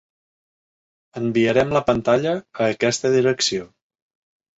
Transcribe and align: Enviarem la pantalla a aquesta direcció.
Enviarem 1.19 1.75
la 1.77 1.81
pantalla 1.89 2.33
a 2.65 2.71
aquesta 2.77 3.13
direcció. 3.17 3.69